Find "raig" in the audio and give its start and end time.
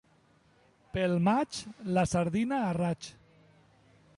2.79-3.11